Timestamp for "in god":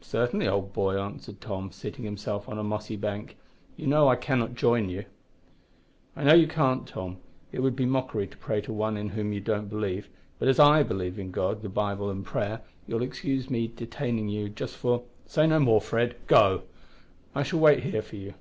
11.20-11.62